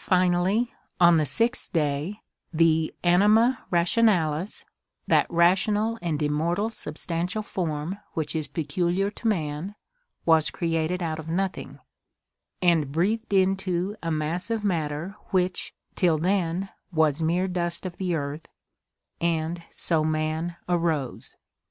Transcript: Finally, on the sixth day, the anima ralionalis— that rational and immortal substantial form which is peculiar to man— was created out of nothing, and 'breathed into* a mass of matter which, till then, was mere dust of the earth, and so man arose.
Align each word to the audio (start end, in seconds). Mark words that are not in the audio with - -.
Finally, 0.00 0.74
on 1.00 1.16
the 1.16 1.24
sixth 1.24 1.72
day, 1.72 2.20
the 2.52 2.94
anima 3.02 3.64
ralionalis— 3.72 4.66
that 5.06 5.24
rational 5.30 5.98
and 6.02 6.20
immortal 6.22 6.68
substantial 6.68 7.40
form 7.42 7.98
which 8.12 8.36
is 8.36 8.46
peculiar 8.46 9.10
to 9.10 9.26
man— 9.26 9.74
was 10.26 10.50
created 10.50 11.02
out 11.02 11.18
of 11.18 11.30
nothing, 11.30 11.78
and 12.60 12.92
'breathed 12.92 13.32
into* 13.32 13.96
a 14.02 14.10
mass 14.10 14.50
of 14.50 14.64
matter 14.64 15.16
which, 15.30 15.72
till 15.94 16.18
then, 16.18 16.68
was 16.92 17.22
mere 17.22 17.48
dust 17.48 17.86
of 17.86 17.96
the 17.96 18.14
earth, 18.14 18.46
and 19.18 19.62
so 19.70 20.04
man 20.04 20.56
arose. 20.68 21.36